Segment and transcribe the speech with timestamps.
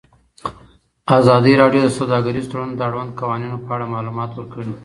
[1.17, 4.71] ازادي راډیو د سوداګریز تړونونه د اړونده قوانینو په اړه معلومات ورکړي.